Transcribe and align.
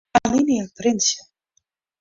Alinea 0.19 0.65
printsje. 0.77 1.19